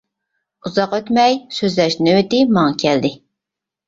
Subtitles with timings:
[0.69, 3.13] ئۇزاق ئۆتمەي، سۆزلەش نۆۋىتى ماڭا كەلدى.